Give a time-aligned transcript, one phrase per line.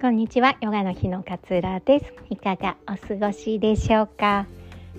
[0.00, 0.56] こんにちは。
[0.62, 2.14] ヨガの日の勝浦です。
[2.30, 4.46] いかがお過ごしでしょうか？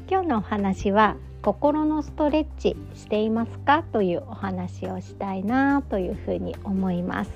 [0.08, 3.82] 今日のお話は心のストレッチしていますか？
[3.82, 7.32] というお話をしたいなというふうに思います。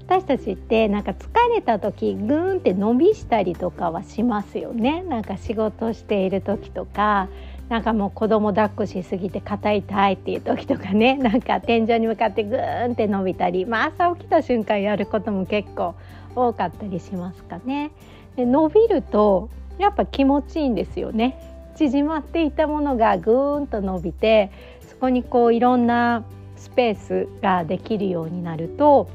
[0.00, 5.04] 私たちってなんか疲れた時グーンって伸びしたりとかはしますよね。
[5.04, 7.28] なんか仕事している時とか
[7.68, 11.14] なんかもう子供抱っこしすぎて肩痛いっていう時とかね。
[11.14, 15.94] なんか天井に向かってグーンって伸びたり、まあ、朝起きた瞬間やることも結構
[16.34, 17.90] 多かったりしますかね。
[18.36, 19.48] で伸びると
[19.78, 21.38] やっぱ気持ちいいんですよね。
[21.76, 24.50] 縮まっていたものがぐーんと伸びて
[24.88, 26.24] そこにこういろんな
[26.56, 29.08] スペースができるようになると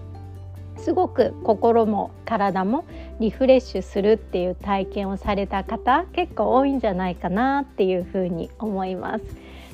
[0.78, 2.86] すごく心も体も
[3.20, 9.26] リフレッシュするっていう体験をされた方結構多いんじゃないかなっていうふうに思います。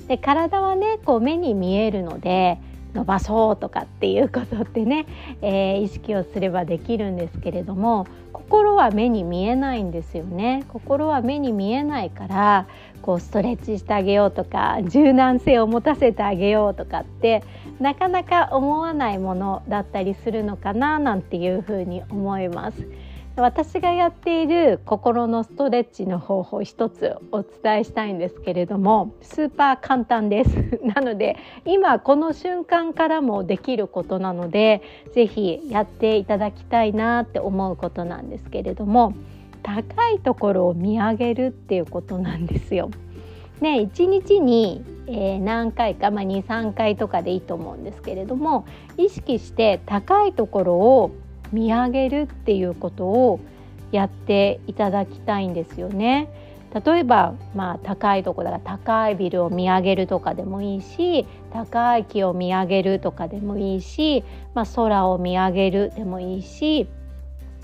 [0.07, 2.59] で体はねこう目に見えるので
[2.93, 5.05] 伸ばそうとかっていうことってね、
[5.41, 12.67] えー、意識をすればできるんですけれども心は目に見えないんですよね心は目に見えないから
[13.01, 17.43] こうストレッチしてあげようとか柔軟性を持たせてあげようとかって
[17.79, 22.87] なかなか思わないものだったりするのかななんていうふうに思います。
[23.37, 30.49] 私がやっている心のストレッチの方法一つお伝えしたいんですけれどもスーパー簡単です
[30.83, 34.81] なので今この瞬間からもできることなので
[35.13, 39.13] 是非やっていただきたいなって思うことなんですけれども
[39.63, 42.89] 高いところを見上げるっていうことなんですよ。
[43.61, 48.65] ね、1日に、えー、何回か、まあ、23回とかでいいと思うんですけれども
[48.97, 51.11] 意識して高いところを
[51.51, 53.39] 見上げるっていうことを
[53.91, 56.29] やっていただきたいんですよね。
[56.73, 66.87] 例えば、まあ、高いとこだから高いビルを見上げるとかでもいいし高い木を見上げるとかでもいいし、まあ、空を見上げるでもいいし、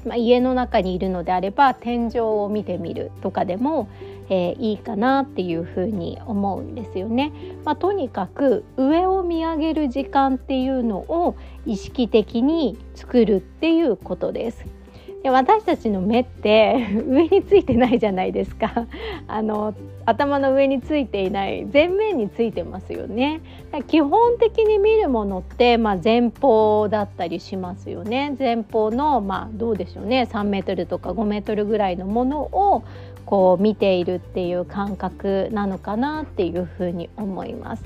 [0.06, 3.90] まあ、家の中にいるのであれば天井を見てみるとかでも、
[4.30, 7.32] えー、いいかなっていうふうに思うんですよね。
[7.66, 11.36] まあ、とにかく上を見上げる時間っていうのを
[11.66, 14.77] 意識的に作るっていうことです。
[15.24, 18.88] で私たちの目って 上についてないじゃないですか。
[19.28, 19.74] あの
[20.06, 21.66] 頭の上についていない。
[21.66, 23.42] 前面についてますよね。
[23.88, 28.36] 基本的に見るものって、まあ、前方だったりしますよね。
[28.40, 30.28] 前方のまあどうでしょうね。
[30.32, 32.84] 3メートルとか5メートルぐらいのものを
[33.26, 37.84] こう見ているっていう感覚なのかなっていうふうに思います。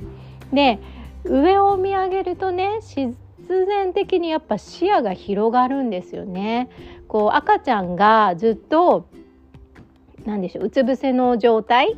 [0.54, 0.80] で
[1.24, 2.80] 上を見上げるとね
[3.42, 6.70] 必然的にやっぱ視野が広がるんですよね。
[7.08, 9.08] こう赤ちゃんがずっと
[10.26, 11.98] 何でしょううつ伏せの状態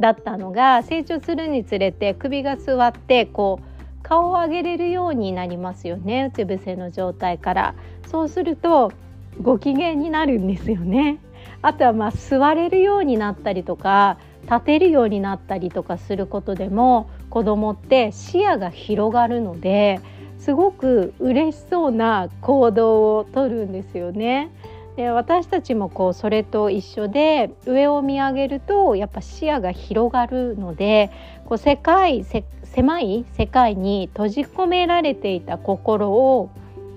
[0.00, 6.30] だったのが成長するにつれて首が座ってこう顔を上げれるようになりますよね。
[6.32, 7.74] うつ伏せの状態から。
[8.06, 8.92] そうすると
[9.42, 11.18] ご機嫌になるんですよね。
[11.62, 20.00] あとはまあ座れるようになったりとか立てるようになったりとかすることでも子供って視野が広がるので
[20.38, 24.50] すごく嬉しそうな行動をとるんですよね。
[24.96, 31.10] で私たちもこうそれと一緒で上を見上げるとやっぱ視野が広がるので
[31.46, 32.24] こう世界
[32.62, 36.50] 狭い世界に閉じ込められていた心を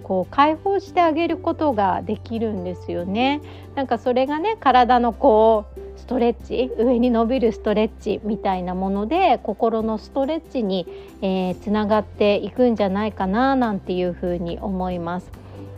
[0.03, 3.41] こう解放してあげることができるんですよね。
[3.75, 10.87] なんかそれがね体のこうストレッチ上に伸びるストレッチみたいなもので心のストレッチに、
[11.21, 15.31] えー、つながっていくんじゃないかななんていうふうに思います。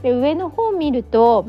[0.04, 1.48] で上の方を見ると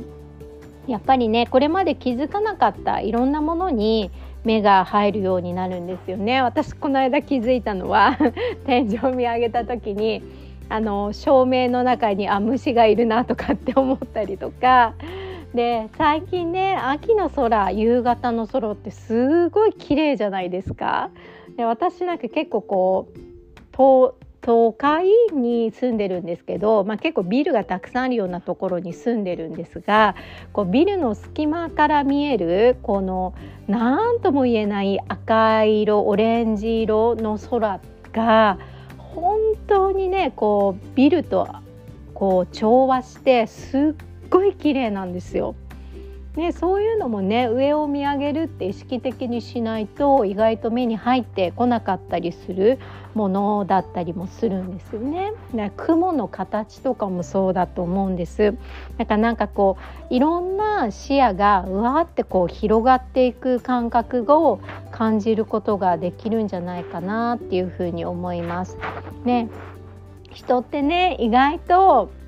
[0.87, 4.11] やっぱりねこれまで気づかなかったいろんなものに
[4.45, 8.19] 目が入るようになるんですよね私この間気づいたのは
[8.67, 10.23] 天井を見上げた時に
[10.69, 14.95] あの照明の中にあ虫がいるなとかって思ったりとか
[15.55, 21.11] で最近ね秋の空夕方の空ってすごい綺麗じゃないですか。
[21.57, 23.21] で私なんか結構こう
[24.41, 30.15] 都会に住んでるんですけど、まあ、結構ビルがたくさんあるようなところに住んでるんですが
[30.53, 33.35] こうビルの隙間から見えるこの
[33.69, 37.81] 何とも言えない赤色オレンジ色の空
[38.13, 38.59] が
[38.97, 41.47] 本当にねこうビルと
[42.15, 45.55] こう調和してすっごい綺麗なんですよ。
[46.37, 52.79] ね、そういうのもね上を見上げるって意識的にしないと意外と目に入ってこなかったりする
[53.15, 55.33] ものだったりもするんですよね。
[55.53, 58.55] ね雲の形とかもそうだと思うんです。
[58.97, 59.77] だからなんかこ
[60.09, 64.61] ういろんな視野がうわーってこう広がっていく感覚を
[64.93, 68.79] 感じることができるんじゃないかなっていうふうに思います。
[69.25, 69.49] ね、
[70.31, 72.20] 人ってね意外と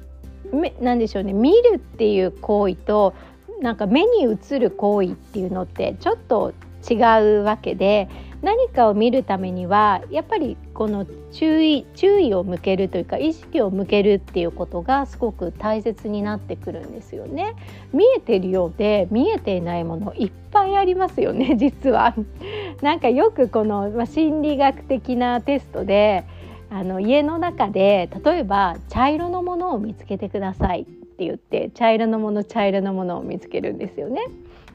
[0.81, 3.15] なんでしょうね見るっていう行為と
[3.61, 6.53] なんか目に映る行為っていうのってちょっと
[6.89, 6.95] 違
[7.41, 8.09] うわけで
[8.43, 17.55] 何かを見るためにはやっぱりこの注意注意を向けるというか意識を向けるっていうことがすごく大切になってくるんですよね。
[17.93, 22.15] 見えてるようで見えていないものいっぱいありますよね実は。
[22.83, 26.25] なんかよくこの、ま、心理学的なテストで
[26.75, 34.23] あの家の中で例えば茶色のものを見つけてくださいって言って茶色のもの茶色のものを見つけるんですよね。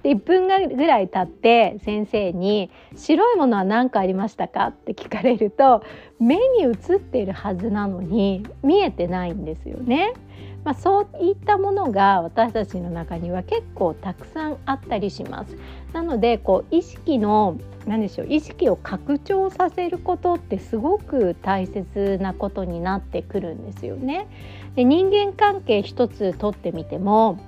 [0.04, 5.82] で1分ぐらい経って先生に「白いものは何かありましたか?」って聞かれると
[6.20, 10.14] 目に映っているはずなのに見えてないんですよね。
[10.64, 15.56] まあ、そういったものが私たちの中には結構たくさんあったりします。
[15.94, 17.56] なのでこう意識の
[17.86, 24.28] 何でしょう意識を拡張させることってすごく大切なことになってくるんですよね。
[24.76, 27.40] で人間関係一つとってみても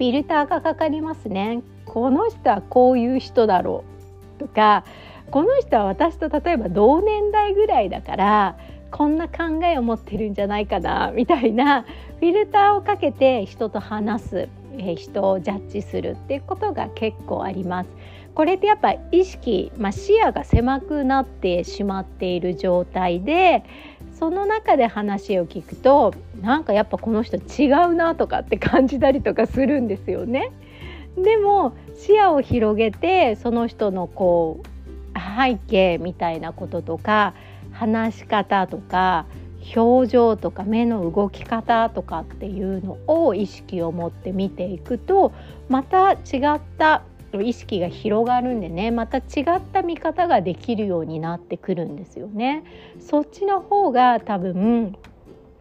[0.00, 1.62] フィルターがかかりますね。
[1.84, 3.84] この人はこういう人だろ
[4.38, 4.40] う。
[4.40, 4.82] とか
[5.30, 8.56] この人は私と例えば同年代ぐらいだから
[8.90, 11.12] こんな考えを持ってるんじゃないかな。
[11.14, 14.48] みたいなフィルターをかけて人と話す、
[14.96, 17.90] 人をジャッジするっていうことが結構あります。
[18.34, 23.64] これってやっぱ意識、まあ、視野が狭くなってしまっている状態で
[24.20, 30.52] その中で話を聞くとなんかやっぱこの人違うなとかって感じたりとかするんですよね。
[31.16, 37.34] でも視野を広げてその人のこう背景みたいなこととか
[37.72, 39.24] 話し方とか
[39.74, 45.32] 表情とか目の動き方とかっていうのを意識を持って見ていくと
[45.68, 46.16] また違
[46.56, 47.02] った
[47.42, 49.20] 意識が広がるんでねまた違
[49.56, 52.64] った見方ができるようになってくるんですよね。
[52.98, 54.96] そっちの方が多分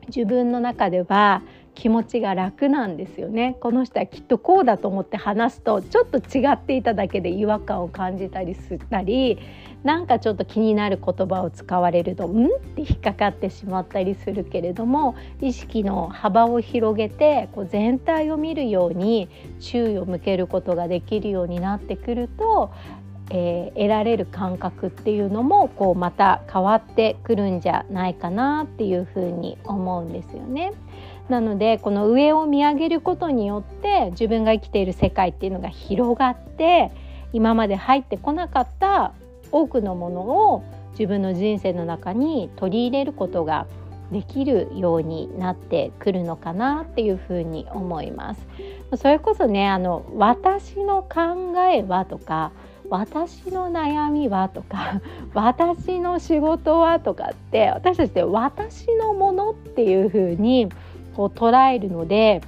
[0.08, 1.44] 自分の中では
[1.80, 9.40] 気持ちが楽なんですよねこの人はきっとこうだと思って話すとちょっと違っていただけで違和感を感じたりしたり
[9.86, 19.30] なんかちょっと気になる言葉を使われるとんって引っかかってしまったりするけれども意識の幅を広げてこう全体を見るように
[19.62, 22.72] 注意を向けることができるようになってくると
[23.32, 30.74] えー、得られる感覚っていうのもこうまた変わってくるんじゃないかなっていうふうに思うんですよね。
[31.30, 36.92] なのでこの上を見上げることによって自分が生きている世界っていうのが広がって
[37.34, 39.14] 今まで入ってこなかった
[39.52, 43.68] 多くのものを自分の人生の中に取り入れることが
[44.12, 48.48] できるようになってくるのかなっていうふうに思います。
[48.98, 52.52] それこそねあの私の考えはとか
[52.90, 55.02] 私の悩みはとか
[55.36, 60.70] 私の仕事はとかって私たちって私のものっていうふうに
[61.20, 62.40] こう捉えるので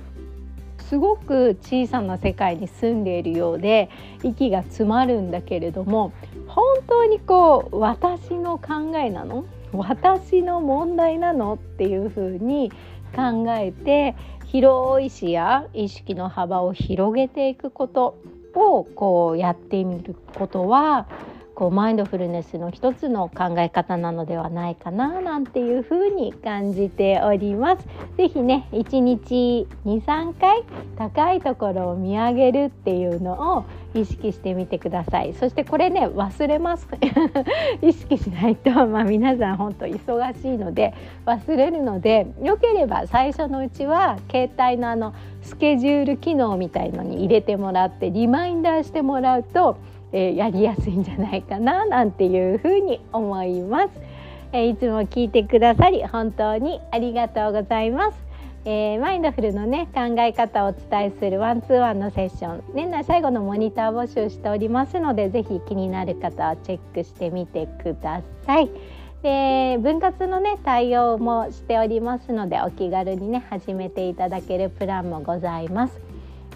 [0.79, 3.89] すごく小さな世界に住んでいるようで
[4.23, 6.13] 息が詰まるんだけれども
[6.47, 9.43] 本当にこう私の考えなの？
[9.73, 11.55] 私の問題なの？
[11.55, 12.71] っていうふうに
[13.13, 14.15] 考えて
[14.45, 18.17] 広い視野意識の幅を広げていくこと
[18.55, 21.09] をこうやってみることは
[21.55, 27.87] こうマインドフルネスの一つの考え方なのではないかななんていうふうに感じております。
[28.17, 30.63] ぜひね1日23回
[30.97, 36.87] 高いところを見上げるっていうのを意識してみてくださいそしてこれね忘れます
[37.81, 40.93] 意識しないと、まあ、皆さん本当忙しいので
[41.25, 49.77] 忘れるのでよければ最初のうちは携帯のあのスケジュール機能みたいのに入れてもらってリマインダーしてもらうと
[50.13, 53.89] えー、やりやすいんじゃないかななんていうふうに思います、
[54.51, 58.17] えー、いつも聞いてくださり本当にありがとうございます、
[58.65, 62.63] えー、マインドフルのね考え方をお伝えするワンツーワンのセッション。
[62.73, 68.69] 年内最後のモニター募集しておりますのでぜひ気になる方はチェックしてみてください。
[69.23, 76.10] で分割のね対応もしておりますのでお気軽にね始めていただけるプランもございます。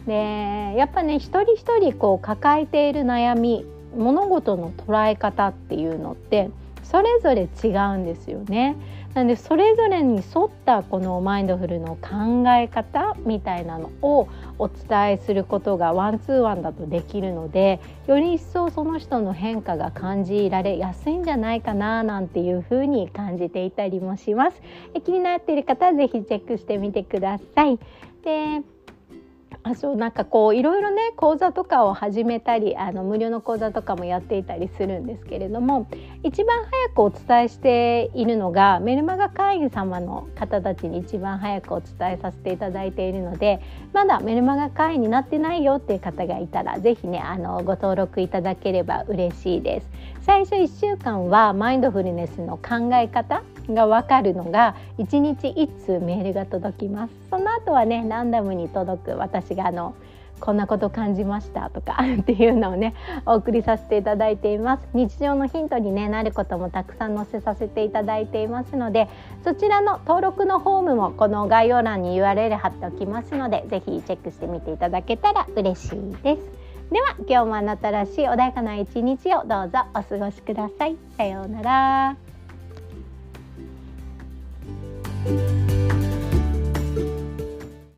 [0.05, 6.49] でやっぱね一人一人こう抱えている悩み物事の捉え方っていうのって
[6.83, 8.75] それぞれ違うんですよね。
[9.15, 14.27] なんでそれぞれに沿ったこのマインドフルの考え方みたいなのを
[14.59, 24.61] お伝えすることがワンツーワンだとできるのでより一層その人の変化が感じられやすいんじゃないかななんていうふうに感じていたりもします。
[25.05, 27.79] 気になっている方は是非チェックしてみてください。
[28.21, 28.61] で
[29.63, 35.87] あそうなんかこういろいろね講座とかを始めたりあの無料の講座とかもやっていたりするんですけれども
[36.23, 43.61] 一番早くお伝えしているのがメルマガ会員様の方たちに一番早くお伝えさせていただいているので
[43.93, 50.15] まだメルマガ会員になってないよっていう方がいたら是非ねあのご登録いただければ嬉しいです。
[50.21, 57.13] 最初1週間はマインドフルネスの考え方が分かるのが1日1通メールが届きます。
[57.29, 59.17] その後はねランダムに届く。
[59.17, 59.95] 私があの
[60.39, 62.93] こんなこと感じましたとか っていうのをね
[63.25, 64.87] お送りさせていただいています。
[64.93, 69.07] 日常のヒントに、ね、なることもたくさん載せさせていただいていますので
[69.43, 76.65] そちらの登録のフォームもこの概要欄に URL 貼っておきますので是非チェックしてみていただけたら嬉しいです。
[76.91, 80.97] では今日もあなたらしい穏やかな一日をどうぞお過ごしください。
[81.17, 82.24] さようなら。
[85.25, 85.64] Thank you.